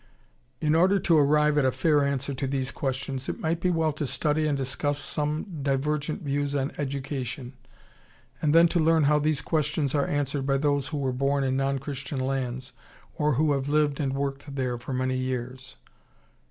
[0.67, 3.93] ]In order to arrive at a fair answer to these questions it might be well
[3.93, 7.53] to study and discuss some divergent views on education
[8.41, 11.55] and then to learn how these questions are answered by those who were born in
[11.55, 12.73] non Christian lands
[13.13, 15.75] or who have lived and worked there for many years.